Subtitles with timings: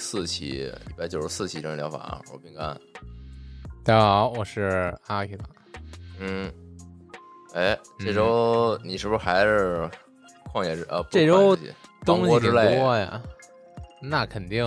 [0.00, 2.74] 四期一百九十四期真人疗法，我是饼干。
[3.84, 5.36] 大家好，我是阿 K
[6.18, 6.50] 嗯，
[7.52, 9.88] 哎，这周你是不是还是
[10.50, 11.02] 旷野之呃？
[11.02, 11.54] 不这周
[12.06, 13.20] 东西挺多呀。
[14.00, 14.64] 那肯定，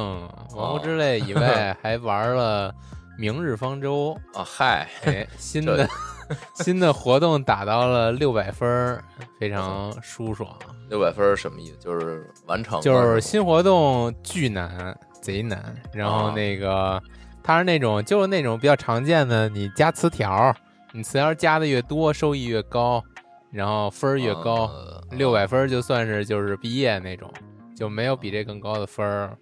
[0.55, 2.71] 王国之泪以外， 还玩了
[3.17, 4.43] 《明日方舟啊？
[4.45, 5.89] 嗨，》，哎，新的
[6.61, 9.03] 新的活动打到了六百分，
[9.39, 10.55] 非常舒爽。
[10.89, 11.77] 六百分什么意思？
[11.77, 15.73] 就是完成，就是新活动巨难，贼难。
[15.91, 17.01] 然后啊那个，
[17.41, 20.55] 它是那种就是那种比较常见的，你加词条，
[20.91, 23.03] 你词条加的越多，收益越高，
[23.49, 24.65] 然后分儿越高。
[24.65, 27.31] 呃六百分儿就算是就是毕业那种，
[27.75, 29.37] 就没有比这更高的分儿。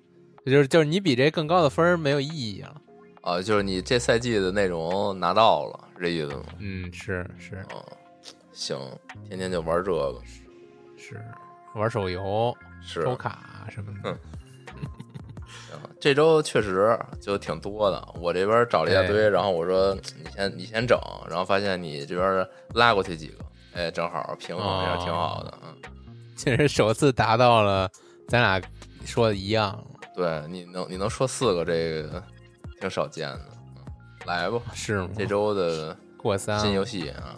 [0.45, 2.75] 就是就是你比这更高的分儿没有意义了。
[3.21, 6.43] 啊，就是你这赛季的内容拿到了，是这意思吗？
[6.59, 7.79] 嗯，是是啊，
[8.51, 8.77] 行，
[9.29, 10.21] 天天就玩这个，
[10.97, 11.23] 是，
[11.75, 14.09] 玩手游、是抽卡什么的。
[14.09, 14.19] 行
[16.01, 20.99] 这周确实就挺多的，我这边找了一大堆，然后我说你先你先整，
[21.29, 25.75] 然后发现你这边拉过去几个，哎，正好平衡一下，哦挺好的，嗯，
[26.35, 27.87] 这是首次达到了
[28.27, 28.59] 咱俩
[29.05, 29.79] 说的一样。
[30.15, 32.21] 对，你能你能说四个，这个
[32.79, 33.45] 挺少见的，
[33.77, 33.93] 嗯，
[34.25, 35.09] 来吧，是吗？
[35.15, 37.35] 这周的过三新游戏啊，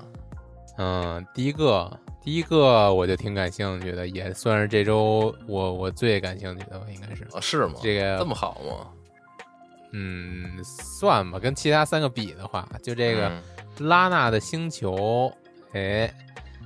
[0.77, 1.91] 嗯，第一个，
[2.23, 7.23] 第一个我就挺感兴趣的，也算是这周我我最感兴趣的吧，应该是。
[7.33, 7.73] 啊是吗？
[7.81, 8.87] 这个这么好吗？
[9.91, 13.41] 嗯，算吧，跟其他三个比的话，就这个嗯
[13.87, 15.31] 拉娜的星球，
[15.73, 16.11] 哎，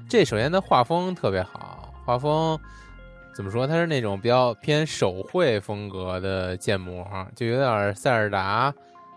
[0.07, 2.57] 这首先它画风特别好，画风
[3.35, 3.65] 怎么说？
[3.67, 8.73] 它是那种比较偏手绘风格的建模，就有点塞尔达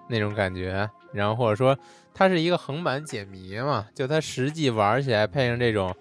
[0.09, 0.89] 那种感觉。
[1.13, 1.77] 然后或者说
[2.15, 5.95] 它是一个横版解谜嘛，就它实际玩起来配上这种，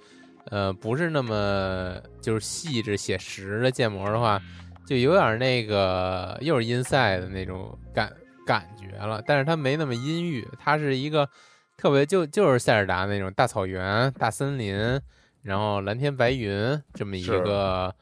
[0.50, 4.42] 呃，不是那么就是细致写实的建模的话，
[4.86, 8.12] 就有点那个又是阴塞的那种感
[8.46, 9.24] 感觉了。
[9.28, 11.30] 但是它没那么阴郁，它是一个
[11.78, 15.00] 特别就就是塞尔达那种大草原、大森林，
[15.42, 17.94] 然后蓝天白云这么一个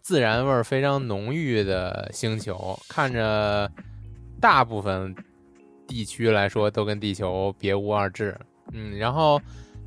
[0.00, 3.70] 自然味儿非常浓郁的星球，看着
[4.40, 5.14] 大部分
[5.86, 8.36] 地区来说都跟地球别无二致。
[8.72, 9.40] 嗯，然后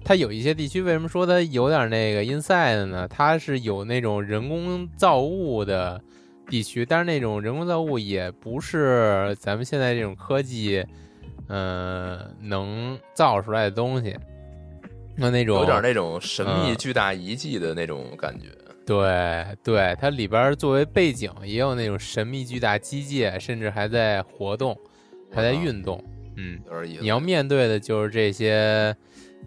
[0.03, 3.07] 它有一些地区为什么说它有点那个 inside 呢？
[3.07, 6.01] 它是有那种人工造物的
[6.47, 10.83] 地区，但是那种人工造物也不是咱们现在这种科技，
[11.47, 14.15] 嗯、能造出来的东西。
[15.15, 18.47] 那那种有点那种神秘嗯巨大遗迹的那种感觉，
[18.85, 24.75] 对对，它里边作为背景也有那种神秘巨大机械，甚至还在活动，
[25.29, 26.01] 还在啊运动。
[26.37, 27.01] 嗯，有点意思。
[27.01, 28.95] 你要面对的就是这些，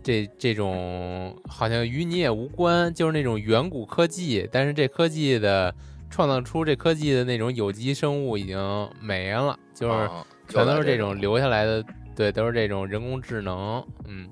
[0.02, 5.74] 这这种好像与你也无关，就是那种远古科技，但是这科技的
[6.10, 8.58] 创造出这科技的那种有机生物已经
[9.00, 14.28] 没了，就是啊全都是这种留下来的，对，都是这种人工智能，嗯，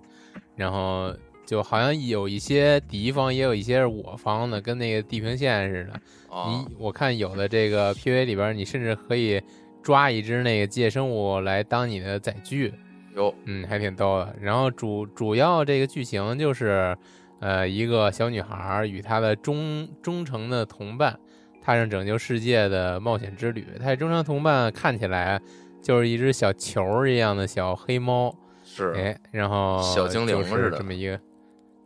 [0.57, 1.15] 然后
[1.47, 5.93] 就好像有一些敌方，也有一些是我方的，跟那个地平线似的。
[6.35, 9.43] 啊你我看有的这个 PV 里边，你甚至可以
[9.83, 12.73] 抓一只那个机械生物来当你的载具，
[13.15, 14.35] 有嗯，还挺逗的。
[14.41, 16.97] 然后主主要这个剧情就是，
[17.41, 21.19] 呃，一个小女孩与她的忠忠诚的同伴
[21.63, 23.67] 踏上拯救世界的冒险之旅。
[23.79, 25.41] 她的忠诚同伴看起来
[25.83, 28.35] 就是一只小球儿一样的小黑猫，
[28.65, 31.19] 是哎，然后小精灵是似的这么一个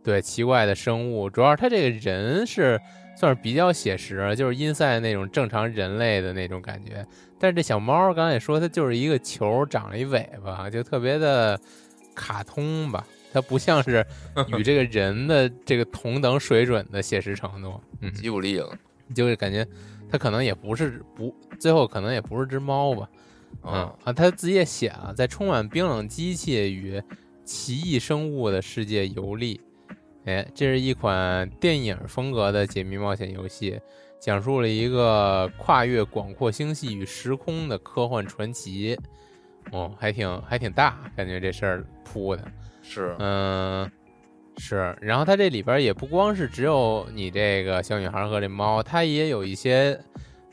[0.03, 1.31] 对奇怪的生物。
[1.31, 2.79] 主要是他这个人是
[3.17, 7.07] 算是比较写实，就是阴赛那种正常人类的那种感觉。
[7.39, 11.59] 但是这小猫刚才也说，它就是一个球长了一尾巴，就特别的
[12.15, 13.07] 卡通吧。
[13.33, 14.07] 它不像是
[14.57, 18.73] 与这个人的 这个同等水准的写实程度，嗯，吉卜力了，
[19.13, 19.67] 就是感觉
[20.09, 23.09] 它可能也不是不，最后可能也不是只猫吧，
[23.65, 27.03] 嗯啊，啊，他自己也写了，在充满冰冷机器与
[27.45, 29.61] 奇异生物的世界游历。
[30.25, 33.79] 哎，这是一款电影风格的解密冒险游戏，
[34.19, 38.99] 讲述了一个跨越广阔星系与时空的科幻传奇。
[39.71, 42.45] 哦，还挺还挺大，感觉这事儿铺的。
[42.83, 43.91] 是，嗯，
[44.59, 44.95] 是。
[45.01, 49.99] 然后它这里边也不光是只有你这个小女孩和这猫，它也有一些，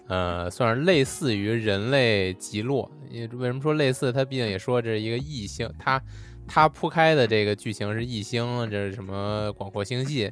[0.08, 2.90] 呃，算是类似于人类极落。
[3.10, 4.14] 因为为什么说类似？
[4.14, 6.02] 它毕竟也说这是一个异星，它
[6.54, 10.30] 它铺开的这个剧情是异星，这是什么广阔星系？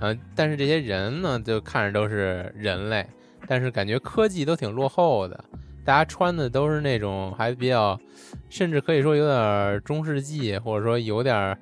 [0.00, 3.06] 然后，但是这些人呢，就看着都是人类，
[3.46, 5.44] 但是感觉科技都挺落后的。
[5.84, 8.00] 大家穿的都是那种还比较，
[8.48, 11.54] 甚至可以说有点中世纪，或者说有点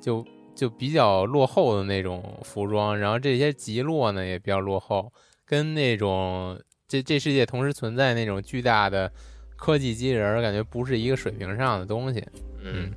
[0.00, 2.96] 就就比较落后的那种服装。
[2.96, 5.12] 然后这些极落呢也比较落后，
[5.44, 6.56] 跟那种
[6.86, 9.10] 这这世界同时存在那种巨大的
[9.56, 12.24] 科技机器人儿，感觉不是一个水平上的东西。
[12.60, 12.90] 嗯，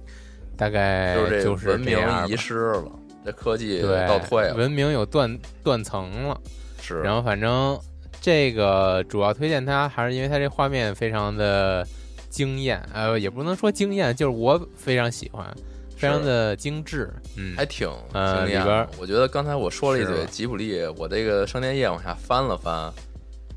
[0.62, 1.98] 大概就是就是文明
[2.28, 2.92] 遗失了，
[3.25, 6.40] 这科技对倒退了，文明有断断层了。
[6.80, 7.75] 是，然后反正
[8.22, 11.84] 这个主要推荐它，还是因为它这画面非常的
[12.30, 15.52] 惊艳，呃，也不能说惊艳，就是我非常喜欢，
[15.98, 18.88] 非常的精致，嗯，还挺呃惊艳里边。
[19.00, 22.94] 我觉得刚才我说了一嘴吉卜力，我这个商店页往下翻了翻，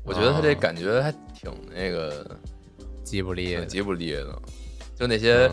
[0.03, 2.25] 我觉得他这哦感觉还挺那个
[3.03, 4.41] 吉卜力吉卜力的，
[4.95, 5.51] 就那些嗯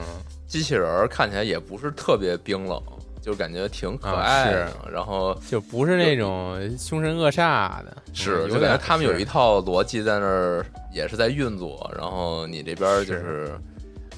[0.52, 2.78] 机器人儿看起来也不是特别冰冷，
[3.22, 4.70] 就感觉挺可啊爱的。
[4.92, 10.62] 然后就不是那种凶神恶煞的，是，就感觉他们有一套逻辑在那儿，
[10.92, 11.90] 也是在运作。
[11.96, 13.58] 然后你这边儿就是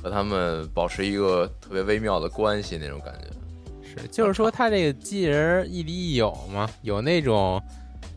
[0.02, 3.88] 和他们保持一个特别微妙的关系那种感觉。
[3.88, 7.62] 是，就是说他这个机器人亦敌亦友嘛，有那种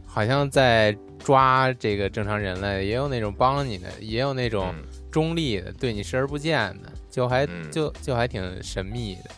[0.08, 9.32] 好像在抓这个正常人类，也有那种帮你的，也有那种嗯中立的，对你视而不见的，就还、嗯就就还挺神秘的。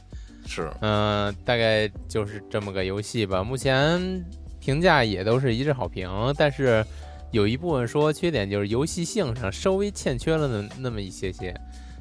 [0.45, 3.41] 是，嗯、大概就是这么个游戏吧。
[3.41, 4.21] 目前
[4.59, 6.85] 评价也都是一致好评，但是
[7.31, 11.55] 有一部分说缺点就是游戏性上稍微欠缺了那那么一些些，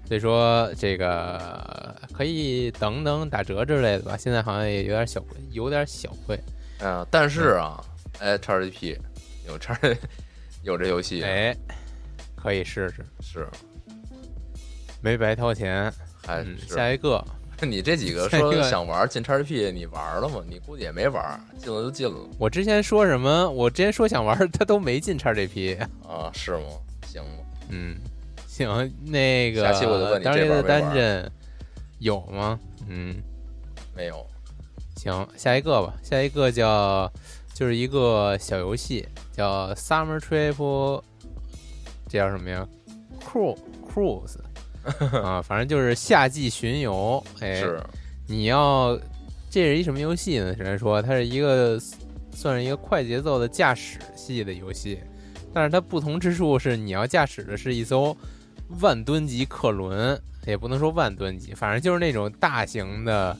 [0.05, 4.17] 所以说这个可以等等打折之类的吧。
[4.17, 6.37] 现在好像也有点小亏，有点小亏。
[6.81, 7.81] 嗯、但是啊，
[8.19, 8.97] 哎，XGP
[9.47, 9.79] 有叉
[10.65, 11.57] 有这游戏，哎，
[12.35, 13.47] 可以试试，是，
[15.09, 15.85] 没白掏钱。
[15.87, 15.95] 嗯，
[16.27, 17.25] 还是、下一个
[17.63, 20.43] 你这几个说想玩进叉 GP，你玩了吗？
[20.47, 23.49] 你估计也没玩，进了就进了我之前说什么？
[23.51, 25.81] 我之前说想玩，他都没进叉 GP。
[26.07, 26.31] 啊？
[26.35, 26.65] 是吗？
[27.07, 27.31] 行吗？
[27.71, 27.97] 嗯，
[28.47, 31.33] 行，那个下期我就问你当这年的玩没玩单阵
[32.01, 32.61] 有吗？
[32.87, 33.17] 嗯，
[33.97, 34.27] 没有，
[34.97, 37.11] 行，下一个吧，下一个叫
[37.55, 41.03] 就是一个小游戏，叫 Summer Trip，
[42.09, 42.67] 这叫什么呀
[43.21, 43.59] ？Cruise
[43.93, 44.37] Cruise
[45.23, 47.23] 啊，反正就是夏季巡游。
[47.41, 47.83] 哎，是，
[48.27, 48.99] 你要
[49.51, 50.55] 这是一什么游戏呢？
[50.55, 51.79] 只能说它是一个
[52.33, 55.01] 算是一个快节奏的驾驶系的游戏，
[55.53, 58.17] 但是它不同之处是你要驾驶的是一艘
[58.81, 63.37] 万吨级客轮，也不能说万吨级，反正就是那种大型的，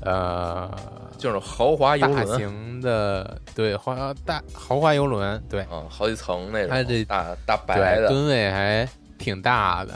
[0.00, 0.70] 呃，
[1.16, 9.94] 就是豪华游轮大，型的对豪大豪华游轮，对嗯，好几层那种，它这大大白，的，吨位还挺大的。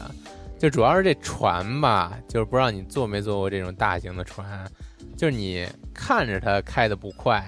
[0.61, 4.71] 就主要是这船吧，就是不知道你坐没坐过这种大型的船，
[5.17, 7.43] 就是你看着它开的不快，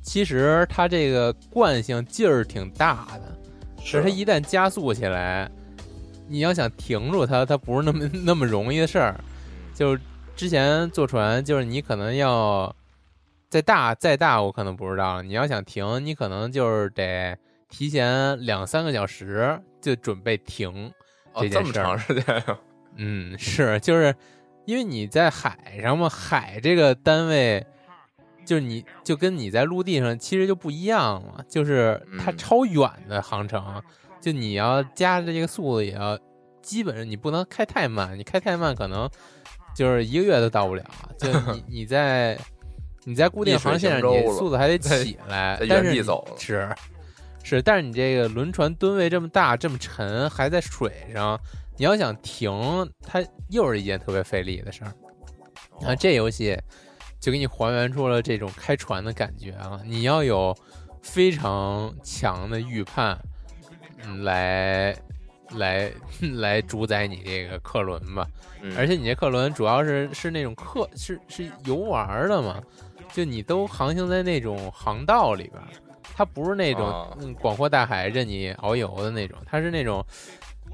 [0.00, 3.38] 其实它这个惯性劲儿挺大的，
[3.84, 5.46] 是它一旦加速起来，
[6.26, 9.14] 你要想停住它，它不是那么那么容易的事儿。
[9.74, 9.94] 就
[10.34, 12.74] 之前坐船，就是你可能要
[13.50, 15.20] 再大再大，我可能不知道。
[15.20, 17.36] 你要想停，你可能就是得
[17.68, 20.90] 提前两三个小时就准备停。
[21.34, 21.62] 哦这件事儿。
[21.62, 22.58] 这么长时间呀，
[22.96, 24.14] 嗯，是，就是
[24.64, 27.64] 因为你在海上嘛，海这个单位，
[28.44, 32.38] 就是你就跟你在陆地上其实就不一样了，就是它嗯。
[32.38, 33.82] 超远的航程，
[34.20, 36.18] 就你要加的这个速度也要，
[36.62, 39.08] 基本上你不能开太慢，你开太慢可能
[39.74, 40.84] 就是一个月都到不了。
[41.18, 42.38] 就 你你在
[43.04, 46.36] 你在固定航线上，你速度还得起来在，但是你原地走了。
[46.38, 46.68] 是
[47.44, 51.38] 是，但是你这个轮船吨位这么大这么沉，还在水上，
[51.76, 52.50] 你要想停，
[53.06, 54.92] 它又是一件特别费力的事儿。
[55.72, 56.58] 哦啊，这游戏
[57.20, 59.80] 就给你还原出了这种开船的感觉啊！
[59.84, 60.56] 你要有
[61.02, 63.18] 非常强的预判，
[64.04, 64.96] 嗯来
[65.56, 65.92] 来
[66.36, 68.26] 来主宰你这个客轮吧。
[68.62, 72.62] 嗯而且你这客轮主要是是那种客是是游玩儿的嘛，
[73.12, 75.68] 就你都航行在那种航道里边儿，
[76.16, 80.04] 它不是那种、广阔大海任你遨游的那种，它是那种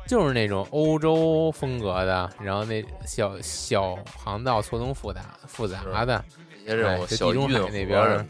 [0.06, 6.22] 就是那种欧洲风格的，然后那小小航道错综复杂复杂的，
[6.62, 8.28] 一些这哎就种小地中海那边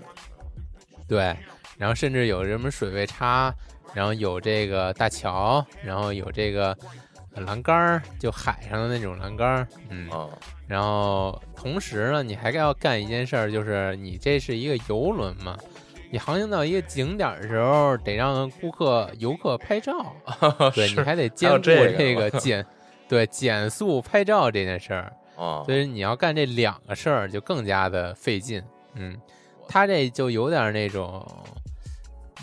[1.09, 1.37] 对，
[1.77, 3.53] 然后甚至有什么水位差，
[3.93, 6.77] 然后有这个大桥，然后有这个
[7.35, 10.29] 呃栏杆儿，就海上的那种栏杆儿，嗯，啊，
[10.69, 15.59] 然后同时呢，你还要干一件事儿，就是你这是一个游轮嘛，
[16.13, 20.15] 你航行到一个景点的时候，得让顾客游客拍照，
[20.75, 22.67] 对，你还得兼顾这个减，
[23.09, 28.61] 对减速拍照这件事儿，啊，所以你要干这两个事儿，就更加的费劲。
[28.95, 29.17] 嗯，
[29.69, 31.25] 他这就有点那种，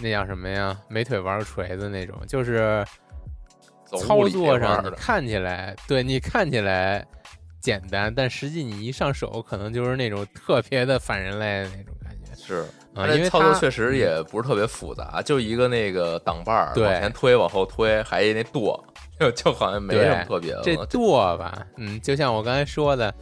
[0.02, 0.80] 那叫什么呀？
[0.88, 2.86] 没腿玩个锤子那种，就是
[3.98, 7.06] 操作上看起来，对你看起来
[7.60, 11.94] 简单，但实际你一上手，可能就是那种特别的反人类的那种。
[12.48, 12.66] 是。
[12.96, 18.84] 啊，因为操作确实也不是特别复杂，就一个那个挡把儿，对往前推，往后推，还一那舵，
[19.20, 20.76] 就就好像没什么特别的这。
[20.88, 23.14] 舵吧，嗯，就像我刚才说的，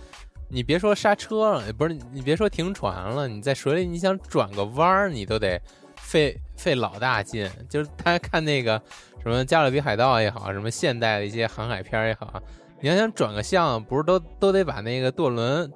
[0.47, 5.61] 你别说刹车了，不是你别说停船了，你在水里你想转个弯儿，你都得
[5.97, 7.51] 费费老大劲。
[7.67, 8.81] 就是大家看那个
[9.21, 12.41] 什么《加勒比海盗》也好，什么现代的一些航海片儿也好，
[12.79, 15.69] 你要想转个向，不是都都得把那个舵轮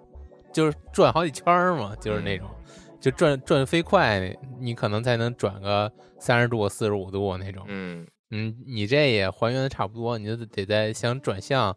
[0.54, 1.94] 就是转好几圈儿吗？
[2.00, 2.48] 就是那种。
[3.00, 7.64] 就转转飞快，你可能才能转个三十度、四十五度那种。
[7.68, 11.76] 嗯，嗯，你这也还原的差不多，你就得在想转向，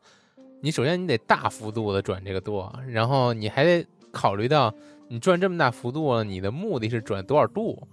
[0.61, 4.75] 你首先你得大幅度的转这个舵，然后你还得考虑到
[5.09, 7.87] 你转这么大幅度了，你的目的是转多少度，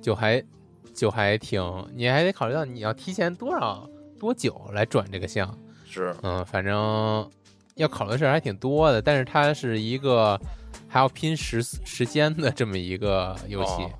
[0.00, 0.42] 就还
[0.94, 1.60] 就还挺，
[1.94, 3.88] 你还得考虑到你要提前多少
[4.20, 7.28] 多久来转这个向，是嗯，反正
[7.74, 10.40] 要考虑的事儿还挺多的，但是它是一个
[10.88, 13.90] 还要拼时时间的这么一个游戏，哦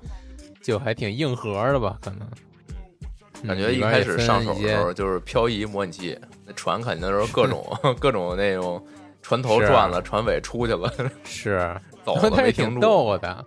[0.61, 2.27] 就还挺硬核的吧，可能。
[3.47, 7.65] 感觉一开始上手的时候就是漂移模拟器，那船肯定都是 各种
[7.97, 8.85] 各种那种
[9.21, 10.93] 船头转了，船尾出去了，
[11.23, 12.81] 是，走了它是挺没停住。
[12.81, 13.45] 逗的。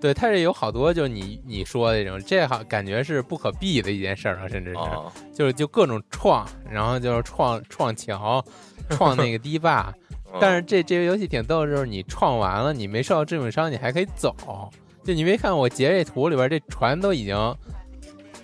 [0.00, 8.44] 对，它是有好多，就是你你说的这种，这好感觉是不可避的一件事儿啊，甚至是、啊，就是就各种撞，然后就是撞撞桥，
[8.90, 9.92] 撞那个堤坝。
[10.32, 14.34] 嗯但是这这个游戏挺逗，就是你创完了，你没受到致命伤，你还可以走。
[15.02, 17.56] 就你没看我截这图里边，这船都已经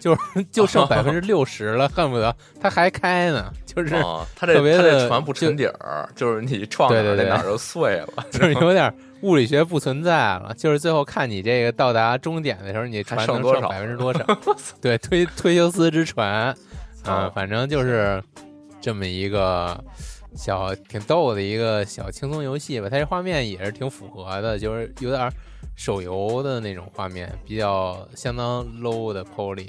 [0.00, 3.52] 就是 就剩 百分之六十了，恨不得它还开呢。
[3.66, 14.24] 就是、啊，它这特别它这的船不沉底儿，就是你撞哪儿那哪儿就碎了， 就是有点物理学不存在了，就是最后看你这个到达终点的时候，你船能剩多少百分之多少？
[14.80, 16.54] 对，推推修斯之船，啊、
[17.04, 18.22] 哦反正就是
[18.80, 19.82] 这么一个
[20.36, 22.88] 小挺逗的一个小轻松游戏吧。
[22.90, 25.30] 它这画面也是挺符合的，就是有点
[25.76, 29.68] 手游的那种画面，比较相当 low 的 poly，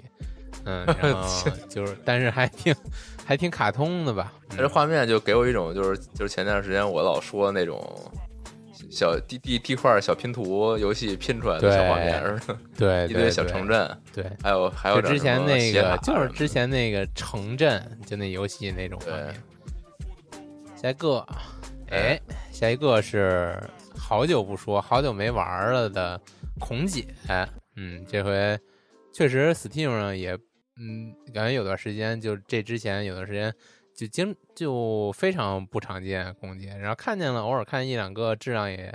[0.65, 1.27] 嗯，然后
[1.69, 2.75] 就是但是还挺
[3.25, 4.33] 还挺卡通的吧。
[4.49, 7.81] 它这画面就给我一种就是就是前段时间我老说那种
[8.91, 12.39] 小地地地块小拼图游戏拼出来的小画面
[12.77, 14.25] 对， 一堆小城镇，对。
[14.43, 19.35] 还有还有之前那个，就是之前那个城镇，就那游戏那种画面。
[20.85, 21.27] 下一个，
[21.89, 23.59] 哎，下一个是
[23.97, 26.21] 好久不说、好久没玩了的
[26.59, 27.07] 孔姐。
[27.75, 28.55] 嗯，这回
[29.11, 30.37] 确实 Steam 上也，
[30.77, 33.51] 嗯，感觉有段时间，就这之前有段时间
[33.95, 38.93] 就经就非常不常见孔姐，然后看见了，偶尔看一两个，质量也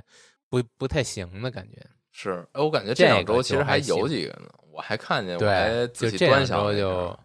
[0.48, 1.84] 不不太行的感觉。
[2.12, 7.18] 是，哎，我感觉这这两周其实还有几个呢，我还看见，我对还，仔细端就这两周就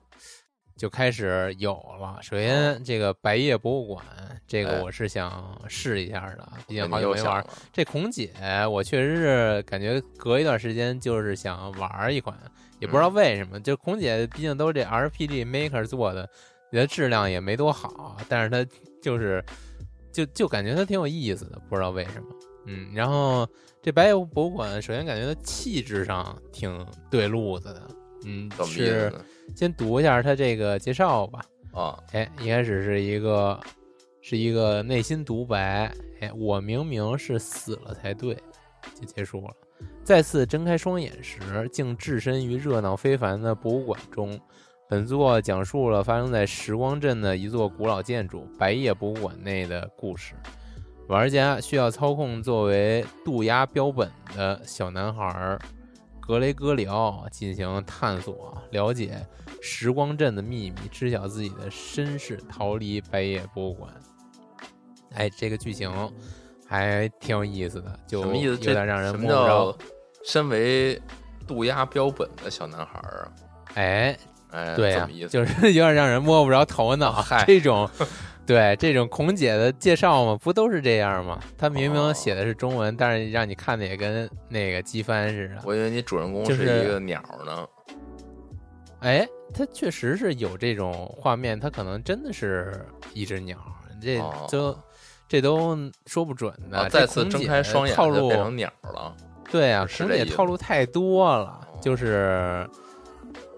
[0.77, 2.17] 就开始有了。
[2.21, 4.05] 首先，这个白夜博物馆，
[4.45, 7.45] 这个我是想试一下的，毕竟好久没玩。
[7.71, 8.31] 这孔姐，
[8.69, 12.37] 我确实是感觉隔一段时间就是想玩一款，
[12.79, 13.59] 也不知道嗯为什么。
[13.59, 16.29] 就孔姐毕竟都是这 RPG Maker 做的，
[16.69, 18.69] 你的质量也没多好，但是它
[19.01, 19.43] 就是
[20.11, 22.27] 就就感觉它挺有意思的，不知道为什么。
[22.67, 23.47] 嗯，然后
[23.81, 27.81] 这白夜博物馆，首先感觉它气质上挺对路子的。
[28.25, 29.25] 嗯，怎么意思是呢？
[29.55, 31.45] 先读一下他这个介绍吧。
[31.73, 33.59] 啊，哎，一开始是一个
[34.21, 35.91] 是一个内心独白，
[36.21, 38.33] 哎，我明明是死了才对，
[38.99, 39.53] 就结束了。
[40.03, 41.39] 再次睁开双眼时，
[41.71, 44.39] 竟置身于热闹非凡的博物馆中。
[44.87, 50.35] 本作讲述了发生在时光镇的一座古老建筑——白夜博物馆内的故事。
[51.07, 55.59] 玩家需要操控作为渡鸦标本的小男孩
[56.27, 59.25] 格雷戈里奥进行探索，了解
[59.61, 63.93] 时光镇的秘密，知晓自己的身世，逃离白夜博物馆。
[65.13, 65.91] 哎，这个剧情
[66.67, 68.47] 还挺有意思的，就什么意思？
[68.47, 69.77] 有这点让人摸不着。
[70.25, 70.99] 身为
[71.47, 73.31] 渡鸦标本的小男孩儿啊？
[73.75, 74.17] 哎，
[74.49, 77.11] 哎，对呀、这么意思，就是 有点让人摸不着头脑。
[77.11, 77.87] 嗨这种，
[78.45, 81.39] 对这种孔姐的介绍嘛，不都是这样吗？
[81.57, 85.55] 她明哦明写的是中文，但是让你看的也跟那个机翻似的。
[85.65, 87.67] 我以为你主人公是是一个鸟呢。
[88.99, 93.57] 哎，它确实是有这种画面，它可能真的是一只鸟，
[94.01, 94.77] 这哦就、
[95.27, 96.87] 这都说不准的。
[96.89, 99.15] 再次睁开双眼套路就变成鸟了。
[99.51, 102.67] 对啊，孔姐套路太多了，哦就是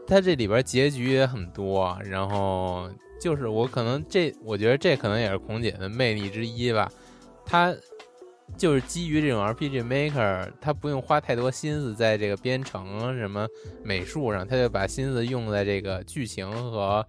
[0.06, 2.90] 它这里边结局也很多，然后
[3.20, 6.92] 就是我可能这，我觉得这可能也是孔姐的魅力之一吧。
[7.46, 7.76] 她
[8.58, 13.48] 就是基于这种 RPG Maker，她不用花太多心思在这个编程什么
[13.84, 17.06] 美术上，她就把心思用在这个剧情和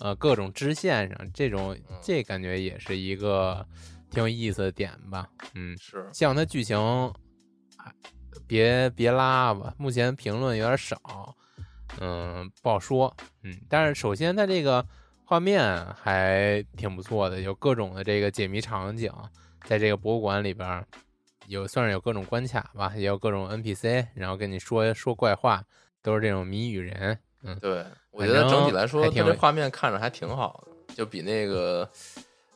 [0.00, 3.66] 呃各种支线上，这种嗯这感觉也是一个
[4.10, 5.28] 挺有意思的点吧。
[5.54, 7.12] 嗯，是，希望它剧情啊
[8.46, 10.98] 别别拉吧，目前评论有点少，
[12.00, 13.14] 嗯，不好说，
[13.44, 14.84] 嗯，但是首先它这个
[15.32, 19.10] 画面还挺不错的，有各种的这个解谜场景，
[19.64, 20.84] 在这个博物馆里边
[21.46, 25.64] 有算是有各种关卡吧，也有各种 NPC，然后跟你说说怪话，
[26.02, 31.90] 都是这种谜语人，嗯，对，我觉得整体来说，它这画面看着还挺好的，就比那个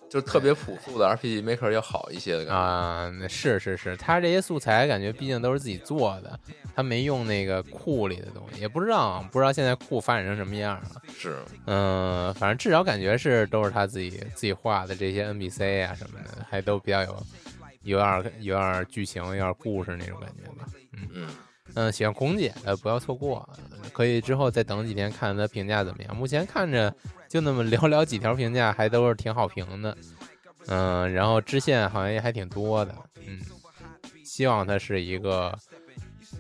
[0.08, 2.54] 就特别朴素的 RPG Maker 要好一些的感觉。
[2.54, 6.38] 啊、那是是是，他这些素材感觉毕竟都是自己做的，
[6.74, 11.02] 他没用那个库里的东西，也不知道不知道现在库发展成什么样了。
[11.16, 11.36] 是，
[11.66, 17.26] 嗯，反正至少感觉是都是他自己自己画的这些 NPC 啊什么的，还都比较有
[17.82, 20.66] 有点儿有点儿剧情、有点故事那种感觉吧。
[20.92, 21.28] 嗯嗯，
[21.74, 23.48] 嗯，喜欢孔姐的不要错过，
[23.92, 26.16] 可以之后再等几天看看她评价怎么样。
[26.16, 26.94] 目前看着
[27.28, 29.96] 就那么寥寥几条评价，还都是挺好评的。
[30.68, 32.94] 嗯，然后支线好像也还挺多的。
[33.26, 33.40] 嗯，
[34.24, 35.56] 希望它是一个，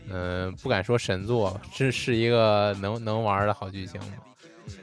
[0.08, 4.08] 嗯，不敢说神作这，是是一个能能玩的好剧情吧。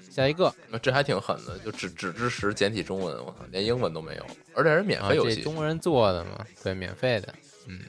[0.10, 5.38] 下一个这还挺狠的，就只只支持简体中文，我操，连英文都没有，而且是免啊，费游戏。
[5.38, 7.34] 这中国人做的嘛，对，免费的。
[7.68, 7.80] 嗯，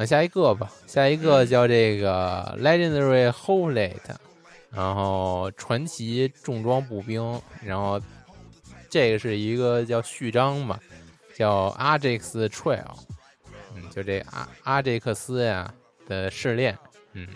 [0.00, 3.98] 那下一个吧，下一个叫这个 Legendary Hoplite，
[4.70, 8.00] 然后传奇重装步兵，然后
[8.88, 10.80] 这个是一个叫序章吧，
[11.36, 12.86] 叫 Ajax Trail，
[13.76, 15.70] 嗯，就这阿阿杰克斯呀
[16.08, 16.78] 的试炼，
[17.12, 17.28] 嗯。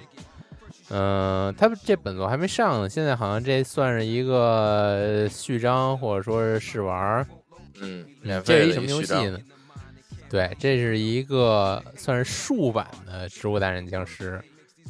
[0.89, 7.27] 嗯、他们这本作还没上呢，现在好像这算是一个序章或者说是试玩，
[7.83, 9.39] 嗯，免这是一什么游戏呢？
[10.31, 14.33] 对，这是一个算是竖版的《植物大战僵尸》，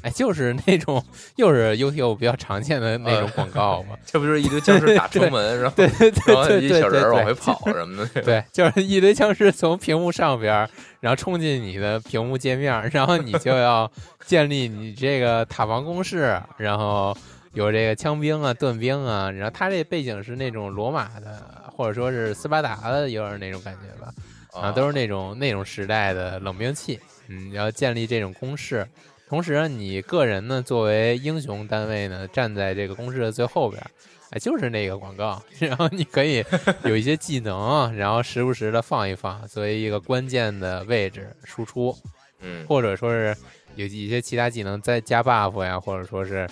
[0.02, 1.04] 哎，就是 那种
[1.36, 3.96] 又是 YouTube 比较常见的那种广告嘛。
[4.06, 8.22] 这不就是一堆僵尸打城门，然后对对对然后一小人儿往回，跑什么的？
[8.22, 10.70] 对，就是一堆僵尸从屏幕上边儿，
[11.00, 13.90] 然后冲进你的屏幕界面儿，然后你就要
[14.24, 17.14] 建立你这个塔防工事，然后
[17.52, 21.42] 有这个枪兵啊、盾兵啊，然后它这背景是那种罗马的，
[21.76, 24.12] 或者说是斯巴达的，有点那种感觉吧。
[24.54, 28.86] 啊，都是那种那种时代的冷兵器，嗯，要建立这种攻势。
[29.28, 33.90] 同时，你个人呢作为英雄单位呢，站在这个攻势的最后边儿，
[34.30, 36.44] 哎，就是那个广告， 然后你可以
[36.84, 41.96] 有一些技能，然后时不时的放一放，作为一个关键的位置输出，
[42.40, 43.36] 嗯，或者说是
[43.74, 46.48] 有一些其他技能再加 buff 呀，或者说是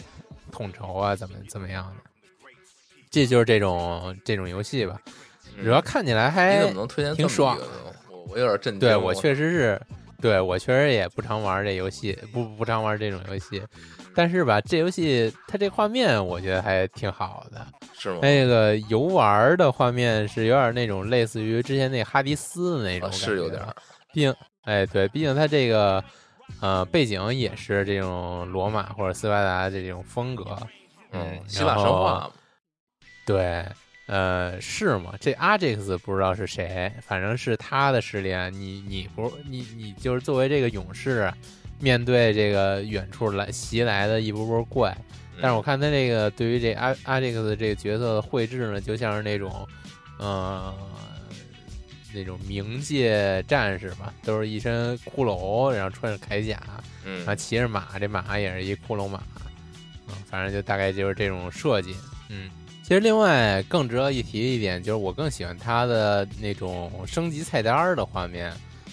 [0.51, 2.51] 统筹啊，怎么怎么样的，
[3.11, 5.01] 这就是这种这种游戏吧。
[5.07, 7.59] 嗯主要看起来你还挺爽？
[8.27, 8.81] 我我有点震惊。
[8.81, 9.81] 对我确实是，
[10.21, 13.63] 对我确实也不常玩这游戏，不不常玩这种游戏。
[14.15, 17.67] 但是吧，这游戏它这画面我觉得还挺好的。
[17.99, 18.19] 是吗？
[18.21, 23.63] 那个游玩的画面是有点那种类似于之前那哈迪斯的那种啊是有点。
[24.13, 26.03] 毕竟，哎，对，毕竟它这个
[26.61, 30.57] 呃背景也是这种罗马或者斯巴达这种风格。
[31.13, 32.31] 嗯，嗯希腊神话。
[33.25, 33.65] 对，
[34.13, 35.15] 呃，是吗？
[35.19, 38.53] 这 Ajax 不知道是谁，反正是他的试炼。
[38.53, 41.33] 你你不你你就是作为这个勇士，
[41.81, 44.95] 面对这个远处来袭来的一波波怪，
[45.41, 49.67] 但是我嗯看他这个对于这阿阿这个这个角色的绘制呢，就像是那种，
[50.19, 50.75] 呃，
[52.13, 56.61] 那种冥界战士吧，都是一身骷髅，然后穿着铠甲，
[57.07, 59.23] 嗯然后骑着马，这马也是一骷髅马，
[60.09, 61.97] 嗯，反正就大概就是这种设计，
[62.29, 62.51] 嗯。
[62.93, 68.53] 其实另外更值得一提的一点，就是我更喜欢它的那种升级菜单儿的画面。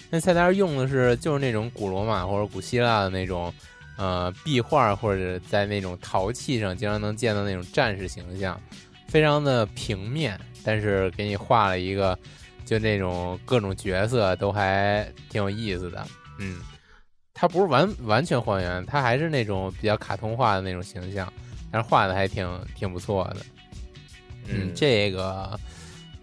[0.09, 3.53] 那菜单用的是就是那种古罗马或者古希腊的那种
[3.97, 8.57] 呃壁画，或者在那种陶器上经常能见到那种战士形象，
[9.09, 12.17] 非常的平面，但是给你画了一个
[12.63, 16.07] 就那种各种角色都还挺有意思的，
[16.39, 16.62] 嗯。
[17.33, 21.31] 它不是完完全还原，它还是那种比较卡通化的那种形象，
[21.69, 23.41] 但是画的还挺挺不错的。
[24.49, 25.59] 嗯，这个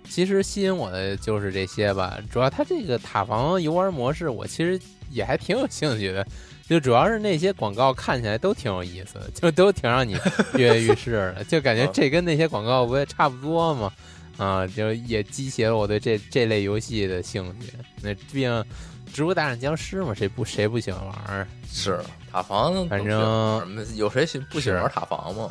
[0.08, 6.26] 其实吸引我的就是这些吧，主要它这个塔防游玩模式，我其实也还挺有兴趣的。
[6.68, 10.14] 就主要是那些广告看起来都挺有意思的，就都挺让你
[10.54, 13.92] 跃跃欲试的，就感觉这跟那些广告不也差不多吗？
[14.36, 17.72] 啊，就也激起了我对这这类游戏的兴趣。
[18.02, 18.50] 那毕竟
[19.12, 21.48] 《植物大战僵尸》嘛，谁不谁不喜欢玩？
[21.70, 22.00] 是
[22.32, 25.48] 塔防，反正有谁喜不喜欢玩塔防吗？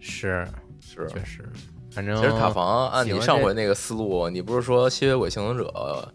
[0.00, 0.46] 是
[0.80, 1.48] 是，确实。
[1.96, 5.64] 反正其实塔防按你上回那个思路，你不是说《吸血鬼幸存者》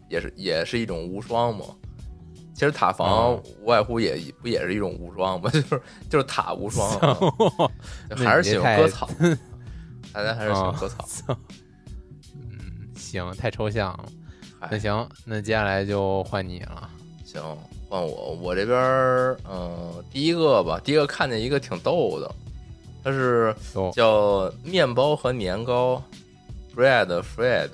[0.09, 1.65] 也是也是一种无双吗？
[2.53, 5.49] 其实塔防无外乎也不也是一种无双吗？
[5.49, 6.87] 就是就是塔无双，
[8.15, 9.09] 还是喜欢割草，
[10.13, 11.03] 大家还是喜欢割草。
[12.35, 14.05] 嗯，行，太抽象了。
[14.69, 16.87] 那行，那接下来就换你了。
[17.25, 17.41] 行，
[17.89, 18.37] 换我。
[18.39, 18.79] 我这边
[19.49, 22.31] 嗯，第一个吧，第一个看见一个挺逗的。
[23.03, 23.55] 它是
[23.93, 26.01] 叫面包和年糕
[26.75, 27.69] ，bread Fred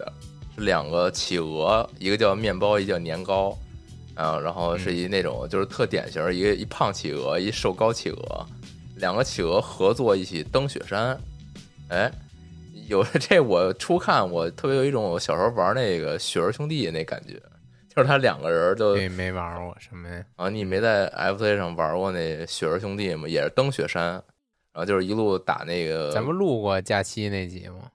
[0.55, 3.57] 是两个企鹅，一个叫面包，一个叫年糕，
[4.15, 8.45] 啊，然后是一那种就是特典型，一个一胖企鹅，一瘦高企鹅，
[8.95, 11.19] 两个企鹅合作一起登雪山，
[11.89, 12.09] 哎，
[12.87, 17.33] 有这我初看我特别有一种我小时候玩那个雪人兄弟那感觉，
[17.93, 20.23] 就是他两个人就没玩过什么呀？
[20.37, 23.27] 啊，你没在 FC 上玩过那雪人兄弟吗？
[23.27, 24.23] 也是登雪山。
[24.77, 27.89] 然后就是一路打那个，咱们录过假期那集吗？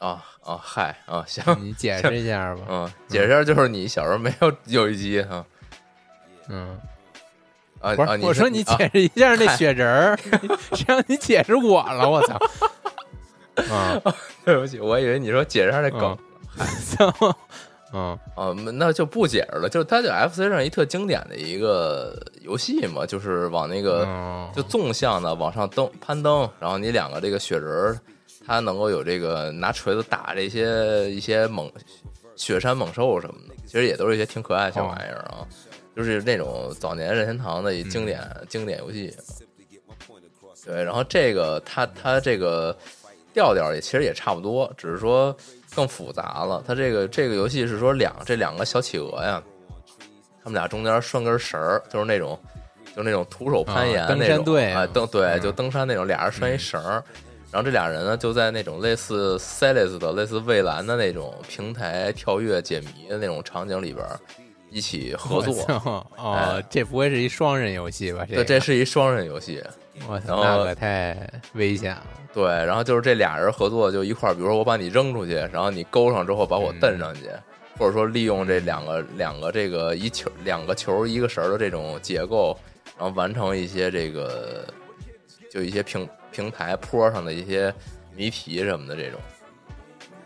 [0.00, 2.60] 啊啊，嗨啊，行，你解释一下吧。
[2.68, 5.42] 嗯，解释一下，就是你小时候没有有一集哈。
[6.50, 6.78] 嗯，
[7.80, 10.16] 啊啊，我说你解释一下那雪人儿，
[10.74, 12.04] 谁让你解释我了？
[12.06, 12.38] 我操！
[13.74, 13.98] 啊，
[14.44, 16.18] 对不起，我以为你说解释下那梗。
[16.78, 17.10] 行。
[17.92, 19.68] 嗯啊，那就不解释了。
[19.68, 24.06] 就是它就 F C 上一特经典的一个游戏嘛，就是往那个
[24.54, 27.98] 就纵向的往上登攀登，然后你两个这个雪人，
[28.44, 31.70] 它能够有这个拿锤子打这些一些猛
[32.34, 35.46] 雪山猛兽什么的，其实也都是一些挺可爱的小玩意儿啊，
[35.94, 39.14] 就是那种早年任天堂的经典经典游戏。
[40.64, 42.76] 对，然后这个它它这个
[43.32, 45.34] 调调也其实也差不多，只是说。
[45.76, 49.42] 更复杂了，它这个这个游戏是说两这两个小企鹅呀，
[50.42, 52.38] 他们俩中间拴根绳儿，就是那种
[52.96, 57.04] 就那种徒手攀岩那种啊登对就登山那种，俩人拴一绳儿，
[57.52, 64.06] 然后这俩人呢就在那种类似 Celis 的类似蔚蓝的那种平台跳跃解谜的那种场景里边
[64.76, 65.54] 一起 合作
[66.18, 68.26] 哦，这不会是一双人游戏吧？
[68.28, 69.64] 这这是一双人游戏，
[70.06, 71.16] 我操，那可太
[71.54, 72.02] 危险了。
[72.34, 77.22] 对，然后就是这俩人合作，就一块儿，比如说我把你扔出去，然后你勾上之后把我蹬上去，
[77.78, 82.54] 或者说利用这两个两个这个一球两个球一个绳的这种结构，
[82.98, 84.66] 然后完成一些这个
[85.50, 87.72] 就一些平平台坡上的一些
[88.14, 89.18] 谜题什么的这种，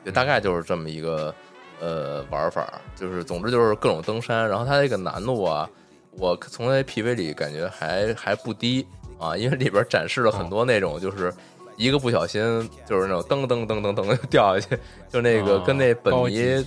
[0.05, 1.33] 就大概就是这么一个
[1.81, 5.69] 呃玩法，就是总之就是各种登山，然后它这个难度啊，
[6.13, 8.87] 我从那 PV 里感觉还还不低
[9.19, 11.33] 啊，因为里边展示了很多那种就是。
[11.77, 12.43] 一个不小心
[12.85, 16.63] 就是那种噔噔噔噔噔就掉下去，就那个跟那本尼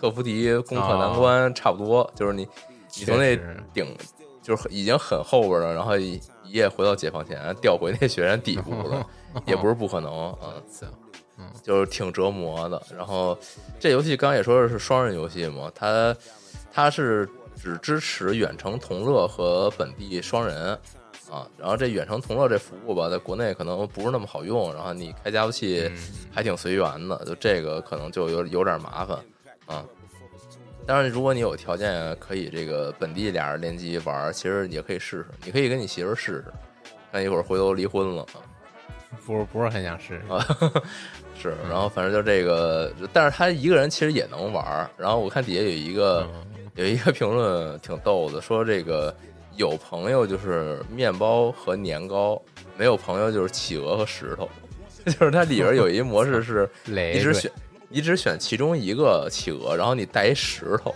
[0.00, 2.46] 特福迪攻克难关差不多，就是你
[2.96, 3.36] 你从那
[3.74, 3.84] 顶
[4.40, 9.04] 就是已经很后边了，然后一夜回到解放前掉回那雪山底部了，
[9.46, 10.54] 也不是不可能啊，
[11.38, 12.82] 嗯，就是挺折磨的。
[12.96, 13.38] 然后
[13.78, 16.16] 这游戏刚刚也说的是双人游戏嘛，它
[16.72, 17.28] 它是
[17.60, 20.78] 只支持远程同乐和本地双人。
[21.30, 25.90] 啊，然后这远程同乐这服务吧，在国内可能不是那么好用，然后你开加速器
[26.30, 29.18] 还挺随缘的，就这个可能就有有点麻烦
[29.64, 29.82] 啊。
[30.86, 36.44] 当然，如果你有条件可以这个本地俩人联机玩，其实也可以试试，你可以跟你媳妇试试，
[37.10, 38.36] 看一会儿回头离婚了啊。
[39.24, 40.44] 不是不是很想试啊，
[41.42, 44.88] 是，然后反正就这个，但是他一个人其实也能玩。
[44.96, 46.26] 然后我看底下有一个
[46.76, 49.14] 有一个评论挺逗的，说这个。
[49.56, 52.40] 有朋友就是面包和年糕，
[52.74, 54.48] 没有朋友就是企鹅和石头。
[55.04, 57.52] 就是它里边有一模式是， 你只选
[57.90, 60.94] 你只选其中一个企鹅，然后你带一石头，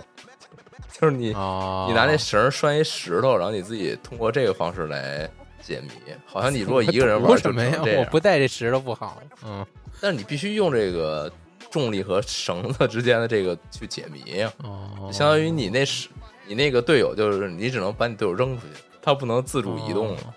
[0.91, 5.29] 就是你你拿那绳拴一石头，然后你自己通过这个方式来
[5.61, 5.91] 解谜。
[6.25, 7.83] 好像你如果一个人玩什么呀？
[7.99, 9.21] 我不带这石头不好。
[9.45, 9.65] 嗯，
[10.01, 11.31] 但是你必须用这个
[11.71, 14.53] 重力和绳子之间的这个去解谜呀。
[14.63, 16.09] 哦，相当于你那是。
[16.49, 20.35] 你那个队友就是你，只能把你队友扔出去，他不能自主移动了。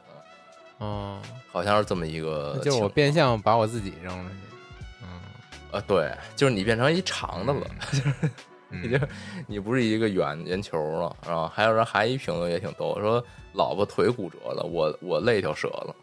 [0.79, 4.35] 哦，好像是这么一个，就是我变相把我自己扔出去。
[5.03, 5.07] 嗯，
[5.71, 7.61] 啊，对，就是你变成一长的了，
[7.93, 8.13] 就是
[8.69, 8.97] 你就
[9.45, 15.95] 你不是一个圆圆球了，然后还有人还一评论也挺逗，说老婆腿骨折了，我我肋条折了，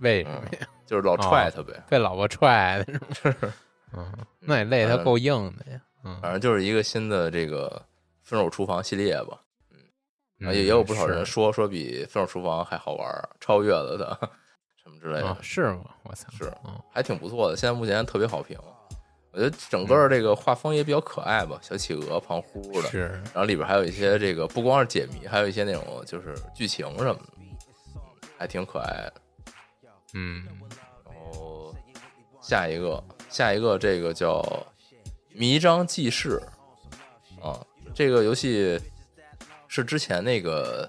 [0.00, 0.66] 为什么呀？
[0.86, 1.82] 就是老踹他呗。
[1.88, 3.52] 被老婆踹的 是吗？
[3.96, 5.80] 嗯，那也累，他够硬的呀。
[6.04, 7.68] 嗯，反正就是一个新的这个
[8.28, 9.40] 《分手厨房》系列吧。
[10.40, 14.26] 嗯啊，也也有不少人说说比《分手厨房》还好玩儿，超越了它
[14.82, 15.84] 什么之类的啊，，是吗？
[16.02, 17.56] 我操，是嗯还挺不错的。
[17.56, 18.58] 现在目前特别好评，
[19.32, 27.44] 我觉得整个这个画风也比较可爱吧，小企鹅胖乎乎的，是然后里边还有一些这个不光是解谜，还有一些那种就是剧情什么的，嗯
[28.36, 29.14] 还挺可爱的。
[30.14, 30.44] 嗯。
[31.04, 31.74] 然后
[32.40, 34.40] 下一个，下一个这个叫
[35.32, 36.40] 《迷章记事》
[37.46, 37.60] 啊，
[37.94, 38.80] 这个游戏
[39.68, 40.88] 是之前那个，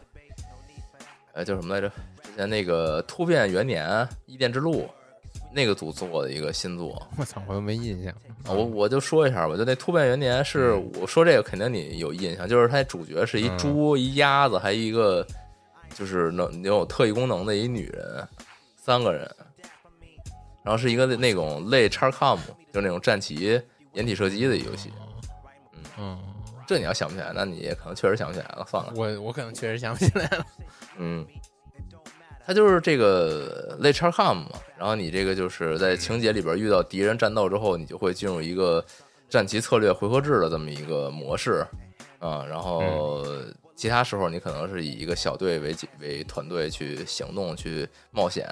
[1.34, 1.92] 呃，叫什么来着？
[2.24, 4.84] 之前那个《突变元年：伊甸之路》
[5.54, 7.08] 那个组做的一个新作。
[7.18, 8.14] 我操，我都没印象。
[8.44, 13.58] 啊，我我就说一下吧，就那《突变元年》是我说这个肯定你有印象，就是它主角是一嗯。
[13.58, 15.26] 猪、一鸭子，还一个
[15.94, 18.28] 就是能能有特异功能的一女人，
[18.86, 19.28] 三个人，
[20.64, 22.38] 然后是一个那种类 XCOM，
[22.72, 23.60] 就是那种战旗
[23.94, 24.94] 掩体射击的游戏。
[25.98, 26.16] 嗯，
[26.68, 28.94] 这你要想不起来，那你可能确实想不起来了，算了。
[28.96, 30.46] 我我可能确实想不起来了。
[30.98, 31.26] 嗯，
[32.46, 38.86] 它就是这个类 XCOM 嘛，然后你这个就是在情节里边遇到敌人战斗之后，你就会进入一个
[39.28, 41.66] 战棋策略回合制的这么一个模式
[42.20, 43.26] 啊，然后
[43.76, 48.48] 其他时候你可能是以一个小队为为团队去行动去冒险，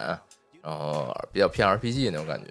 [0.62, 2.48] 然后比较偏 RPG 那种感觉。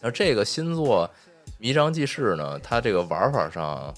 [0.00, 1.08] 那这个新作
[1.58, 3.92] 《迷章记事》呢，它这个玩法上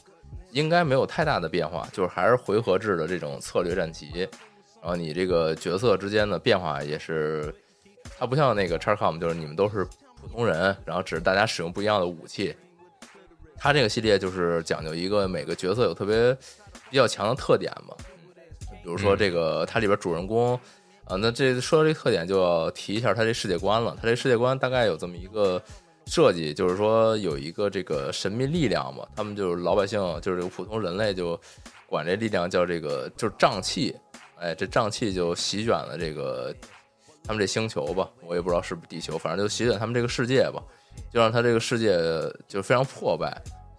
[0.52, 4.28] 应该没有太大的变化，就是还是回合制的这种策略战棋。
[4.80, 7.54] 然后你这个角色之间的变化也是，
[8.18, 9.82] 它不像那个 XCOM，就是你们都是
[10.20, 12.54] 普通人，然后只是大家使用不一样的武器。
[13.56, 16.36] 它这个系列就是讲究一个每个角色有特别
[16.94, 17.96] 比较强的特点嘛，
[18.84, 20.54] 比如说这个它里边主人公，
[21.06, 23.96] 啊，那这说到这个特点就要提一下它这世界观了。
[24.00, 25.60] 它这世界观大概有这么一个
[26.06, 31.36] 设计，就是说有一个这个神秘力量嘛，他们就是老百姓，就是这个普通人类就
[31.88, 33.92] 管这力量叫这个就是瘴气，
[34.38, 36.54] 哎，这瘴气就席卷了这个
[37.24, 40.62] 他们这星球吧，我也不知道是不是地球，反正就席卷他们这个世界吧，
[41.12, 41.98] 就让他这个世界
[42.46, 43.36] 就非常破败，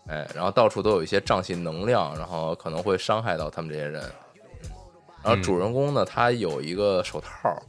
[0.08, 4.04] 哎，然后到处都有一些瘴气能量，然后可能会伤害到他们这些人。
[4.04, 4.12] 嗯
[5.24, 7.60] 然后主人公呢，他有一个手套，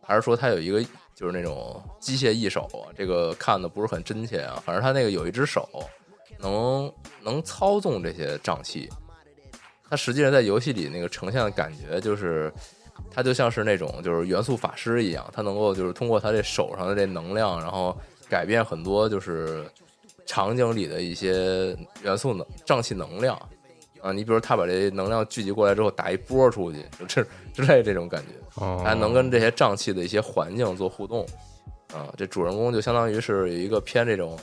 [0.00, 0.80] 还是说他有一个
[1.12, 2.86] 就是那种机械翼手啊？
[2.96, 5.68] 这个看的不是很真切啊，反正他那个有一只手
[6.38, 8.88] 能能操纵这些瘴气。
[9.88, 12.52] 他实际上在游戏里那个呈现的感觉就是，
[13.10, 17.98] 他就像是那种就是元素法师一样，他能够就是通过他这手上的这能量，然后
[18.28, 19.64] 改变很多就是
[20.30, 23.36] 场景里的一些元素能瘴气能量
[24.00, 24.12] 啊。
[24.12, 31.26] 你比如他把这能量聚集过来之后打一波出去，就这之类这种感觉，哦，还能跟这些瘴气的一些环境做互动
[31.92, 32.14] 啊。
[32.16, 34.38] 这主人公就相当于是有一个偏这种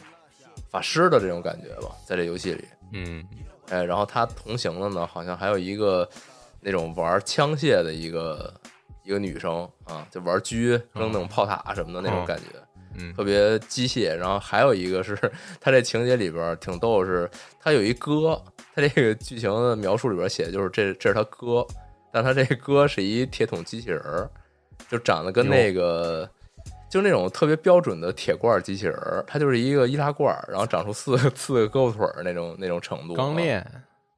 [0.70, 2.66] 法师的这种感觉吧，在这游戏里。
[2.92, 3.26] 嗯
[3.70, 6.08] 哎，然后他同行的呢，好像还有一个
[6.60, 8.54] 那种玩枪械的一个
[9.04, 12.46] 一个女生啊，就玩狙扔那种炮塔什么的那种哦感觉，
[12.98, 14.16] 嗯特别机械。
[14.16, 15.16] 然后还有一个是
[15.62, 17.30] 他这情节里边挺逗，是
[17.60, 18.42] 他有一哥，
[18.76, 21.66] 他这个剧情的描述里边写的就是这这是他哥，
[22.12, 24.30] 但他这哥是一铁桶机器人儿，
[24.90, 26.30] 就长得跟那个。
[26.90, 33.14] 就那种特别标准的铁罐机器人儿，它就是一个易拉罐儿，然后长出四个四个胳膊腿儿那种那种程度。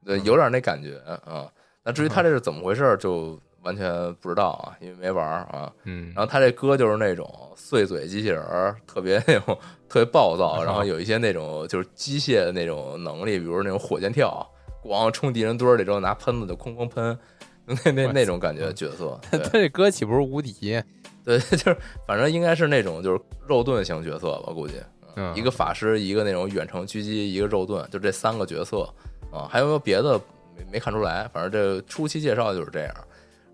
[0.06, 1.52] 对，有点那感觉啊。
[1.84, 5.72] 那至于他这是怎么回事儿，就完全不知道啊，因为没玩儿啊。
[5.84, 14.48] 嗯，然后他这歌就是那种碎嘴机器人儿，特别那种特别暴躁，哦然后有一些那种就是机械的那种能力，比如那种火箭跳，
[14.84, 17.18] 咣冲敌人堆儿里之后拿喷子就哐哐喷，
[17.66, 19.20] 那那那种感觉的角色。
[19.30, 20.82] 他这歌岂不是无敌？
[21.26, 24.76] 对，就是反正应该是那种就是肉盾型角色吧，估计。
[25.16, 28.88] 嗯，一个法师，一个那种远程狙击，一个肉盾，就这三个角色
[29.32, 30.18] 啊，还有没有别的
[30.56, 32.96] 没没看出来，反正这初期介绍就是这样。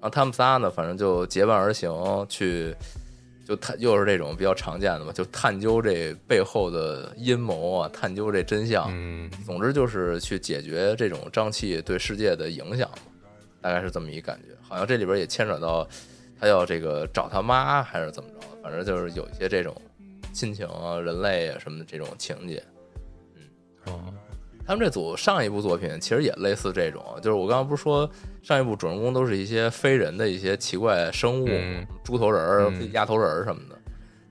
[0.05, 1.91] 然后他们仨呢，反正就结伴而行
[2.29, 2.75] 去，
[3.43, 8.85] 就探又是这种比较常见的嘛，就探究这背后的阴谋啊，探究这真相。
[8.91, 12.87] 嗯总之就是去解决这种瘴气对世界的影响，
[13.59, 14.55] 大概是这么一感觉。
[14.61, 15.87] 好像这里边也牵扯到
[16.39, 19.75] 他要这个找他妈还是怎么着，反正就是有一些这种
[20.31, 22.63] 亲情啊、人类啊什么的这种情节。
[23.33, 23.41] 嗯
[23.85, 24.13] 哦，
[24.65, 28.09] 他们这组上一部作品其实也类似这种，就是我刚刚不是说
[28.41, 33.75] 上一部主人公都是一些非人的一些奇怪生物，嗯猪头人儿、嗯鸭头人儿什么的。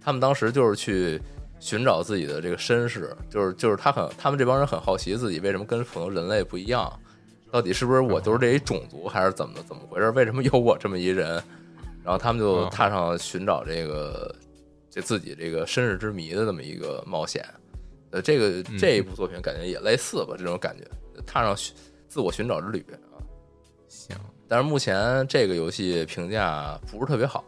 [0.00, 1.20] 他们当时就是去
[1.60, 6.92] 寻找自己的这个身世，就是就是他很他们这帮人很好奇自己为什么跟普通人类不一样，
[7.50, 10.10] 到底是不是我就是这一种族，还是怎么的怎么回事？
[10.10, 11.42] 为什么有我这么一人？
[12.02, 14.34] 然后他们就嗯踏上寻找这个
[14.90, 17.42] 这自己这个身世之谜的这么一个冒险。
[18.14, 20.84] 呃，这个嗯这一部作品感觉也类似吧，这种感觉，
[21.26, 21.74] 踏上寻
[22.08, 23.18] 自我寻找之旅啊。
[23.88, 27.44] 行，但是目前这个游戏评价不是特别好，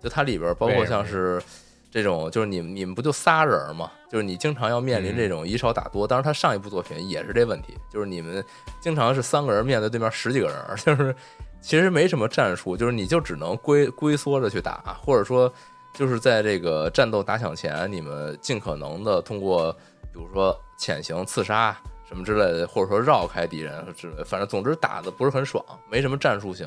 [0.00, 1.42] 就它里边包括像是
[1.90, 3.90] 这种，就是你们你们不就仨人嘛？
[4.08, 6.06] 就是你经常要面临这种以少打多。
[6.06, 8.42] 当然，他上一部作品也是这问题，就是你们
[8.80, 11.14] 经常是三个人面对对面十几个人， 就是
[11.60, 15.52] 其实没什么战术，就是你就只能龟龟缩着去打，或者说
[15.94, 19.76] 就是在这个战斗打响前，你们尽可能的通过
[20.18, 21.74] 比如说潜行刺杀。
[22.08, 26.66] 什么之类的，或者说绕开敌人之类，反正总之打的不是很爽，没什么战术性，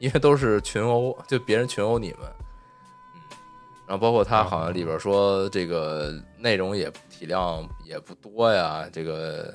[0.00, 2.22] 因为都是群殴，就别人群殴你们，
[3.14, 3.20] 嗯，
[3.86, 9.54] 然后包括他好像里边说这个内容也体量也不多呀，这个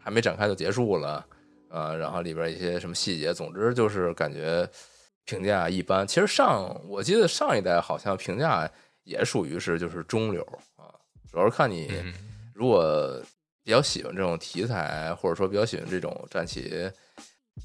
[0.00, 1.24] 还没展开就结束了，
[1.68, 4.68] 啊，然后里边一些什么细节，总之就是感觉
[5.24, 6.04] 评价一般。
[6.04, 8.68] 其实上我记得上一代好像评价
[9.04, 10.42] 也属于是就是中流
[10.74, 10.90] 啊，
[11.30, 12.02] 主要是看你
[12.54, 13.22] 如果。
[13.64, 16.90] 比较喜欢这种题材，或者说比较喜欢这种战棋，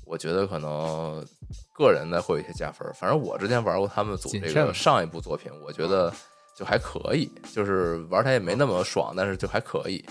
[0.06, 1.26] 我觉得可能
[1.74, 2.88] 个人的会有一些加分。
[2.94, 6.14] 反正我之前玩过他们组这个上一部作品，我觉得
[6.56, 10.06] 就还可以，就是玩它也没那么爽，但是就还可以。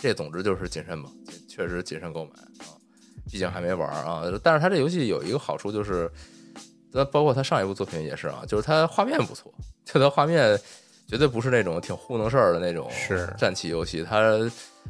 [0.00, 1.10] 这总之就是谨慎吧，
[1.48, 2.30] 确实谨慎购买
[2.64, 2.78] 啊，
[3.28, 4.22] 毕竟还没玩啊。
[4.40, 6.08] 但是它这游戏有一个好处就是，
[6.92, 9.52] 那包括它上一部作品也是啊，就是它画面不错，
[9.84, 10.56] 就它画面。
[11.06, 14.38] 绝对不是那种挺糊弄事儿的那种是战棋游戏，它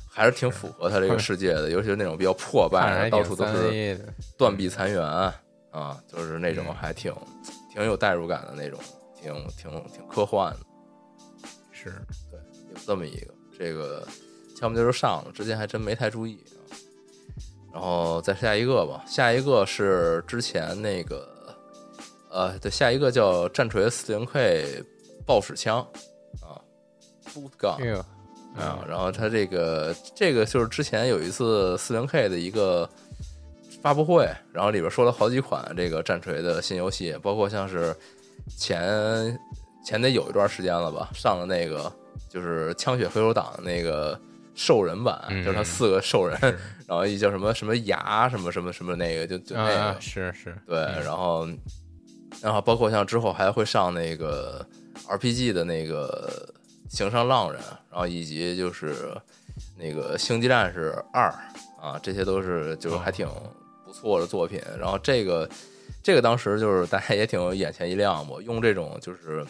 [0.08, 3.98] 还是挺符合它这个世界的，尤其是那种比较破败，到处都是
[4.38, 5.02] 断壁残垣
[5.70, 7.12] 啊，就是那种还挺
[7.72, 8.78] 挺有代入感的那种，
[9.20, 10.60] 挺挺挺科幻的。
[11.72, 11.90] 是
[12.30, 12.38] 对，
[12.70, 14.06] 有这么一个，这个
[14.62, 16.62] 要么就是上了，之前还真没太注意啊。
[17.72, 21.28] 然后再下一个吧，下一个是之前那个，
[22.30, 24.82] 呃，对，下一个叫战锤四零 K。
[25.26, 25.78] 爆矢枪
[26.42, 26.60] 啊
[27.32, 28.02] ，boot gun
[28.56, 32.88] 啊，然后它这个这个就是之前有一次四零 K 的一个
[33.82, 37.92] 发布会，然后里边说了好几款这个战锤的新游戏，包括像是
[38.56, 39.36] 前
[39.84, 41.92] 前得有一段时间了吧，上了那个
[42.28, 44.16] 就是枪血回手党那个
[44.54, 46.38] 兽人版，嗯、就是他四个兽人，
[46.86, 51.48] 然后一叫什么什么牙什么什么什么那个就就那个、啊、是是对，然后
[52.40, 54.64] 然后包括像之后还会上那个。
[55.08, 56.48] RPG 的那个
[56.88, 58.94] 行商浪人，然后以及就是
[59.78, 61.28] 那个星际战士二
[61.80, 63.28] 啊，这些都是就是还挺
[63.84, 64.60] 不错的作品。
[64.78, 65.48] 然后这个
[66.02, 69.44] 这个当时就是大家也挺眼前一亮吧，用这种就是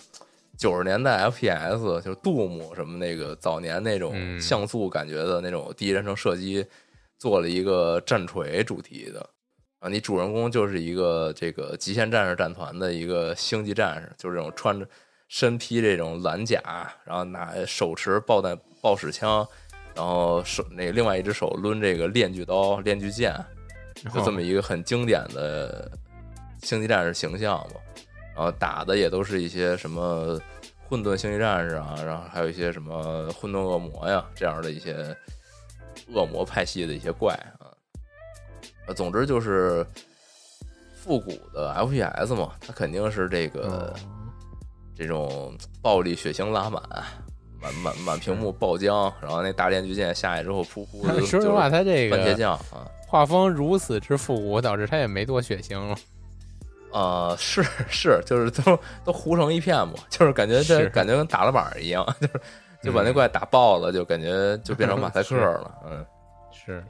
[0.59, 6.65] 九十年代 FPS 就是 Doom 什么那个早年那种像素感觉的那种第一人称射击，
[7.19, 9.29] 做了一个战锤主题的
[9.79, 14.87] 啊，你主人公就是一个这个极限战士战团的一个星际战士，就是这种穿着。
[15.35, 16.63] 身披这种蓝甲，
[17.05, 19.45] 然后拿手持爆弹爆矢枪，
[19.93, 23.35] 然后手那另外一只手抡这个链锯刀、链锯剑，
[23.97, 25.91] 就这么一个很经典的
[26.63, 27.81] 星际战士形象嘛。
[28.37, 30.39] 然后打的也都是一些什么
[30.89, 34.95] 混沌星际战士啊，然后还有一些什么混沌恶魔呀这样的一些
[36.13, 38.95] 恶魔派系的一些怪啊。
[38.95, 39.85] 总之就是
[40.95, 43.63] 复古的 FPS 嘛，它肯定是这个。
[43.63, 44.14] 哦
[44.97, 46.83] 这种暴力血腥拉满，
[47.61, 51.21] 满满满屏幕爆浆，然后那大链锯剑下去之后，噗噗的。
[51.27, 55.97] 说实话，他这个番茄酱啊，画风如此之复古，导致他也没多血腥了。
[56.93, 62.41] 啊，是是，就是都都糊成一片嘛，就是感觉这感觉跟打了板一样， 就是
[62.85, 65.75] 就把那怪打爆了，就感觉就变成马赛克了。
[65.91, 66.07] 嗯，
[66.53, 66.85] 是。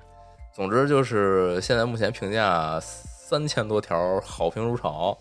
[0.53, 5.17] 总之就是现在目前评价三千多条，好评如潮。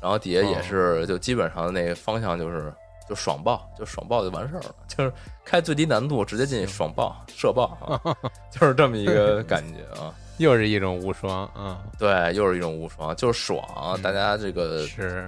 [0.00, 2.72] 然后底下也是，就基本上那个方向就是
[3.08, 5.12] 就爽爆，就爽爆就完事儿了， 就是
[5.44, 8.16] 开最低难度直接进去爽爆射爆啊，
[8.50, 10.14] 就是这么一个 感觉啊。
[10.38, 13.98] 又是一种无双啊，对，又是一种无双，就是爽。
[14.02, 15.26] 大家这个是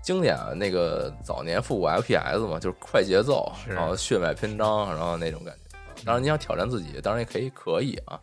[0.00, 5.76] 经典那个早年复古 FPS 嘛，就是快节奏，然后血脉篇章，然后那种感觉。
[6.04, 8.20] 当然你想挑战自己，当然也可以，可以啊。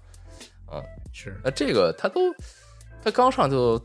[0.71, 0.81] 嗯，
[1.11, 1.37] 是。
[1.43, 2.21] 那这个他都
[3.03, 3.77] 他刚上就。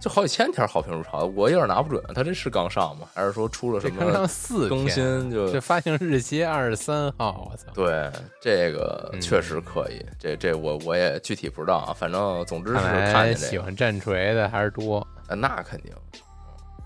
[0.00, 3.08] 就好几千条好评如潮，我有点拿不准，他这是刚上吗？
[3.12, 5.28] 还是说出了什么刚上四更新？
[5.28, 7.64] 就这发行日期二十三号，我操！
[7.74, 8.08] 对，
[8.40, 15.92] 这个确实可以，这这我我也具体不知道啊，反正总之是看见这喜欢战锤的还是多，那肯定。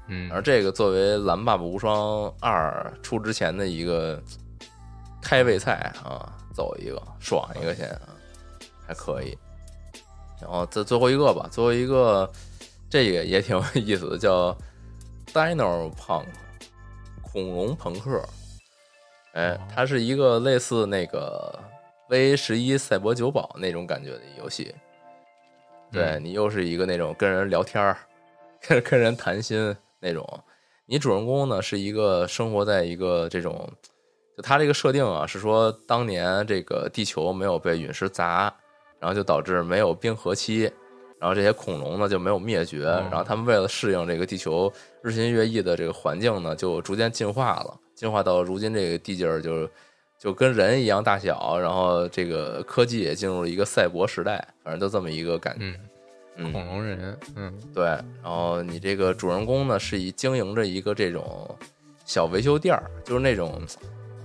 [0.08, 4.18] 嗯，而这个作为《蓝爸爸无双二》出之前的一个
[5.20, 8.08] 开胃菜啊，走一个爽一个先啊，
[8.86, 9.36] 还可以。
[10.40, 12.26] 然后这最后一个吧，最后一个。
[12.92, 14.54] 这个也挺 有意思的，叫
[15.32, 16.26] Dino Punk
[17.22, 18.22] 恐龙朋克。
[19.32, 21.58] 哎哦，它是一个类似那个
[22.10, 24.74] V 十一赛博酒保那种感觉的游戏。
[25.90, 27.96] 对嗯你又是一个那种跟人聊天儿、
[28.60, 30.22] 跟跟人谈心那种。
[30.84, 33.66] 你主人公呢是一个生活在一个这种，
[34.36, 38.54] 就他这个设定啊，是说当年这个地球没有被陨石砸，
[39.00, 40.70] 然后就导致没有冰河期，
[41.22, 44.70] 然后这些恐龙呢就没有灭绝，哦然后他们为了适应这个地球
[45.02, 49.70] 日新月异的这个环境呢，就逐渐进化了，进化到如今这个地界儿就
[50.18, 55.60] 就跟人一样大小，然后这个科技也进入了一个赛博时代，反正就这么一个感觉。
[55.64, 55.76] 嗯，
[56.38, 61.48] 嗯，恐龙人，嗯对，然后你这个主人公呢是以经营着一个这种
[62.04, 63.62] 小维修店儿，就是那种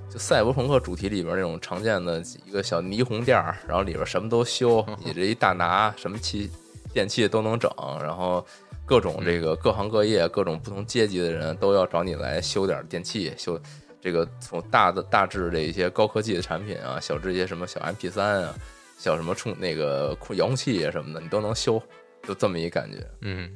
[0.10, 6.50] 就赛博朋克主题里边那种常见的一个小霓虹店儿，然后里边什么都修， 你这一大拿什么器
[6.94, 7.72] 电器都能整，
[8.02, 8.46] 然后
[8.86, 13.60] 各种这个各行各业、各种不同阶级的人都要找你来修点电器，修
[14.02, 18.56] 这个从大的大致的一些高科技的产品啊，小至一些什么小 MP 三啊，
[18.98, 21.82] 小什么充那个遥控器啊什么的，你都能修，
[22.24, 23.06] 就这么一感觉。
[23.22, 23.50] 嗯，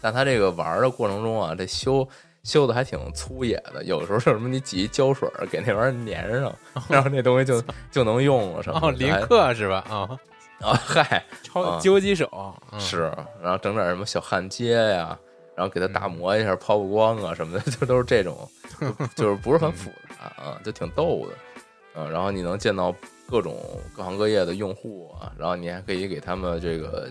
[0.00, 2.06] 但他这个玩儿的过程中啊，这修
[2.44, 6.54] 修的还挺粗野的，有时候是什么你挤一胶水儿给那玩意儿粘上，
[6.88, 8.78] 然后那东西就就能用了什么。
[8.82, 9.84] 哦，林还克是吧？
[9.88, 10.16] 啊，
[10.66, 12.28] 啊，嗨，超啊究极手
[12.72, 15.16] 嗯是，然后整点什么小焊接呀，
[15.54, 18.36] 然后给它打磨一下，抛抛光啊什么的， 就都是这种，
[18.80, 21.34] 就就是不是很复杂啊，就挺逗的。
[21.94, 22.94] 嗯，然后你能见到
[23.28, 23.56] 各种
[23.96, 27.08] 各行各业的用户啊，然后你还可以给他们这个，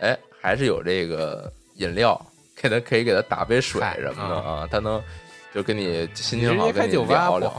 [0.00, 2.20] 哎，还是有这个饮料，
[2.56, 5.02] 给他可以给他打杯水什么的啊啊，他能
[5.54, 7.52] 就跟你心情好跟你聊聊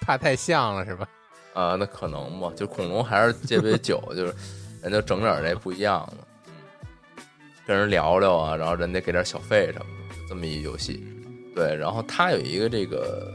[0.00, 1.06] 怕太像了是吧？
[1.54, 4.34] 啊，那可能吧，就恐龙还是借杯酒，就是
[4.82, 6.52] 人家整点那不一样的，嗯，
[7.66, 11.02] 跟人聊聊啊，然后人家给点小费什么的，这么一游戏。
[11.54, 13.32] 对，然后它有一个这个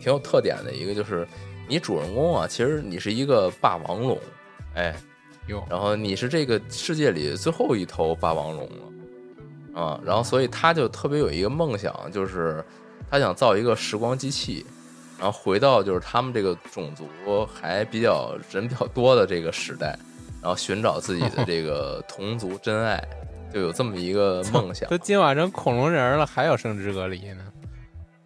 [0.00, 1.28] 挺有特点的一个，就是
[1.68, 4.18] 你主人公啊，其实你是一个霸王龙，
[4.74, 4.96] 哎，
[5.48, 12.64] 哟，然后你是这个世界里最后一头霸王龙了，啊，然后所以他就特别有一个梦想，就是
[13.10, 14.64] 他想造一个时光机器，
[15.20, 17.06] 然后回到就是他们这个种族
[17.44, 19.94] 还比较人比较多的这个时代，
[20.40, 23.00] 然后寻找自己的这个 同族真爱，
[23.52, 27.44] 就有这么一个 梦想都今晚成恐龙人了，还有生殖隔离呢？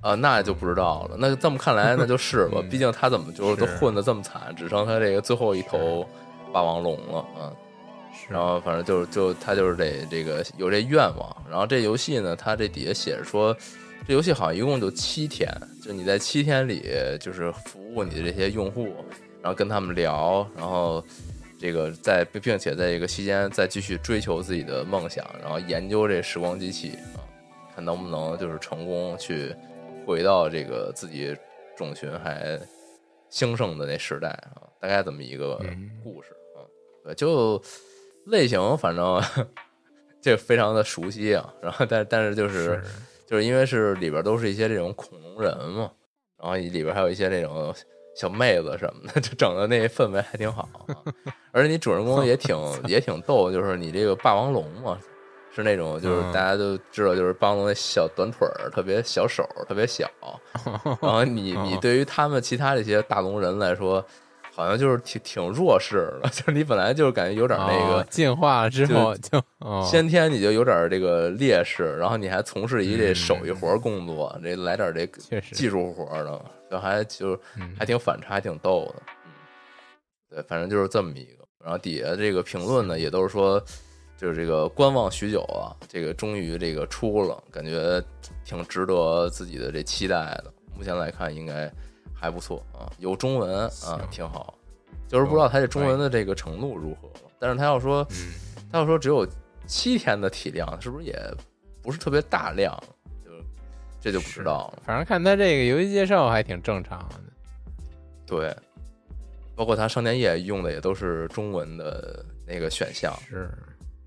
[0.00, 1.16] 啊，那就不知道了。
[1.18, 6.06] 那这么看来，那就是吧， 嗯毕竟他怎么就是都混的这么惨，只剩他这个最后一头
[6.52, 7.50] 霸王龙了啊。
[8.28, 13.54] 然后反正就是就他就是得这个有这愿望，然后这游戏呢，它这底下写着说，
[14.06, 15.50] 这游戏好像一共就七天，
[15.82, 16.82] 就你在七天里
[17.18, 18.94] 就是服务你的这些用户，
[19.40, 21.02] 然后跟他们聊，然后
[21.58, 27.24] 这个在并并且在这个期间再继续追求自己的梦想，然后研究这时光机器啊，
[27.74, 29.54] 看能不能就是成功去
[30.06, 31.34] 回到这个自己
[31.74, 32.60] 种群还
[33.30, 36.60] 兴盛的那时代啊，大概这么一个嗯故事啊。
[37.02, 37.62] 对，就
[38.26, 39.22] 类型反正
[40.20, 42.82] 这非常的熟悉啊，然后但但是就是
[43.34, 45.90] 就是因为是里边都是一些这种恐龙人嘛，
[46.38, 47.74] 然后里边还有一些那种
[48.14, 50.94] 小妹子什么的，就整的那氛围还挺好、啊，
[51.50, 52.56] 而且你主人公也挺
[52.86, 54.96] 也挺逗，就是你这个霸王龙嘛。
[55.56, 60.08] 是那种，就是嗯大家都知道，就是霸王龙那小短腿儿，特别小手儿，特别小。
[61.00, 64.04] 然后你你哦对于他们其他这些大龙人来说，
[64.54, 75.04] 好像就是挺挺弱势的， 就是你本来就是感觉有点那个哦进化了之后就哦先天你就有点这个劣势，然后你还从事一这嗯手艺活儿工作，这来点这
[75.52, 79.02] 技术活儿的，就还就嗯还挺反差，还挺逗的。
[79.26, 79.32] 嗯，
[80.30, 81.44] 对，反正就是这么一个。
[81.62, 83.58] 然后底下这个评论呢，也都是说，
[84.18, 88.02] 就是这个观望许久啊，这个终于这个出了，感觉
[88.44, 90.52] 挺值得自己的这期待的。
[90.76, 91.72] 目前来看，应该
[92.14, 94.54] 还不错啊，有中文啊，挺好。
[95.06, 97.30] 就是不知道他这中文的这个程度如何了。
[97.38, 98.16] 但是他要说，嗯
[98.72, 99.26] 他要说只有
[99.66, 101.14] 七天的体量，是不是也
[101.82, 102.82] 不是特别大量？
[103.24, 103.30] 就
[104.00, 104.82] 这就不知道了。
[104.84, 107.20] 反正看他这个游戏介绍还挺正常的。
[108.26, 108.56] 对，
[109.54, 113.50] 包括它商店页用的也都是中文的那个选项，是，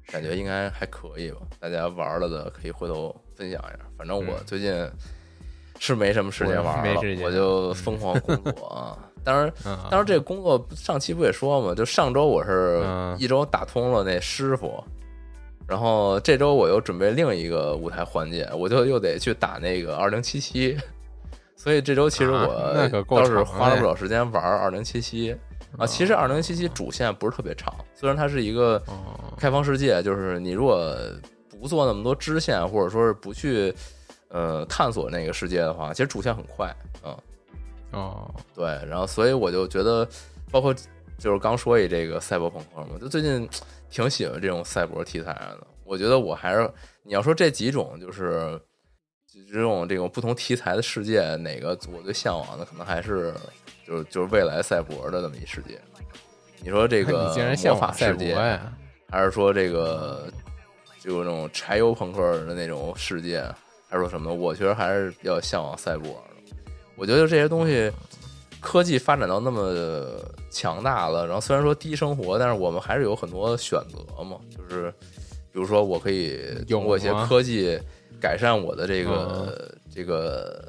[0.08, 1.38] 感觉应该还可以吧。
[1.60, 3.86] 大家玩了的可以回头分享一下。
[3.96, 4.74] 反正我嗯最近
[5.80, 8.98] 是没什么时间玩了，我就疯狂工作 啊。
[9.24, 14.84] 当然，嗯，当然这个工作上期不也说嘛，就上周我是嗯一周打通了那师傅。
[15.68, 20.78] 然后这周我又准备另一个舞台环节，我就又得去打那个二零七七，
[21.58, 22.48] 所以这周其实啊
[23.10, 25.36] 我倒是花了不少时间玩二零七七
[25.78, 25.86] 啊。
[25.86, 30.96] 其实二零七七主线不是特别长，虽然它是一个哦，开放世界，就是你如果
[31.60, 33.76] 不做那么多支线，或者说是不去
[34.30, 37.18] 呃探索那个世界的话，其实主线很快，嗯，
[37.92, 40.08] 哦，对，然后所以我就觉得，
[40.52, 40.74] 包括
[41.18, 43.48] 就是刚说一这个赛博朋克嘛，就最近
[43.90, 45.68] 挺喜欢这种赛博题材的。
[45.84, 46.70] 我觉得我还是
[47.04, 48.60] 你要说这几种就是
[49.52, 53.34] 这种这种不同题材的世界，哪个我最向往的，可能还是
[53.88, 55.80] 就是就是未来赛博的这么一世界。
[56.60, 58.74] 你说这个魔法世界，呀？
[59.10, 60.28] 还是说这个
[61.00, 63.46] 就那种柴油朋克的那种世界，
[63.88, 64.34] 还是说什么？
[64.34, 66.54] 我觉得还是比较向往赛博的。
[66.96, 67.92] 我觉得这些东西
[68.60, 70.20] 科技发展到那么
[70.50, 74.38] 强大了，然后虽然说低生活，但是我们还是有很多选择嘛。
[74.56, 74.92] 就是
[75.52, 77.80] 比如说，我可以通过一些科技
[78.20, 80.68] 改善我的这个、这个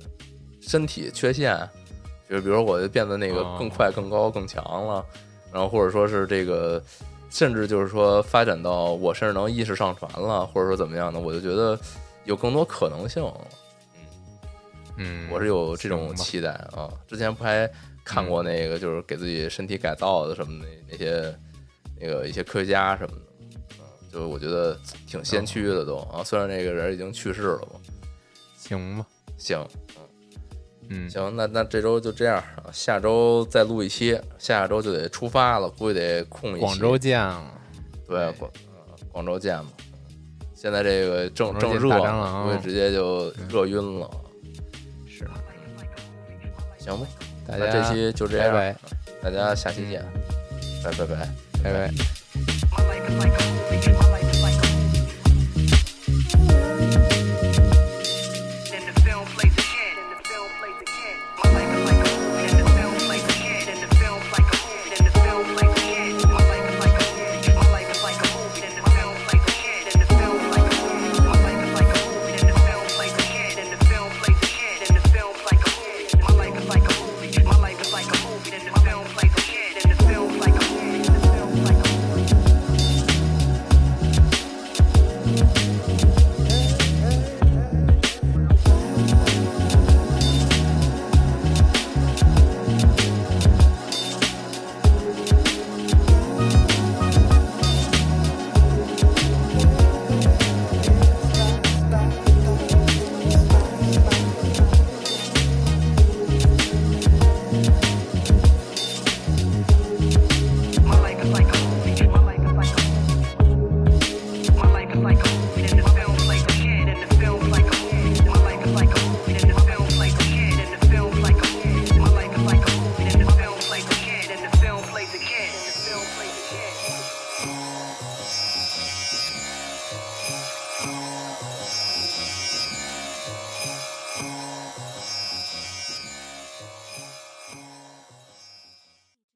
[0.60, 1.56] 身体缺陷，
[2.28, 5.04] 就是比如说我就变得那个哦更快、更高、更强了，
[5.52, 6.82] 然后或者说是这个。
[7.30, 11.78] 甚至就是说发展到我甚至能意识上传了，或者说怎么样的，我就觉得
[12.28, 13.48] 有更多可能性了。
[14.98, 16.92] 嗯，我是有这种期待啊。
[17.06, 17.68] 之前不还
[18.04, 21.34] 看过那个，就是给自己身体改造的什么那那些
[21.98, 23.22] 那个一些科学家什么的，
[23.78, 26.22] 嗯，就我觉得挺先驱的都啊。
[26.22, 27.80] 虽然那个人已经去世了吧。
[28.58, 29.06] 行吧，
[29.38, 29.66] 行
[30.90, 36.60] 嗯，行，那那这周就这样啊，下周再录一期，下周就得出发了，估计得空一期。
[36.60, 37.58] 广州见了，
[38.06, 39.70] 对广呃广州见嘛。
[40.60, 44.10] 现在这个正正热我直接就热晕了。
[45.06, 45.24] 是。
[46.80, 47.06] 行吧
[47.46, 48.74] 大家这期就这样。
[49.22, 50.04] 大家下期见。
[50.82, 51.28] 拜拜拜拜。
[51.62, 51.72] 拜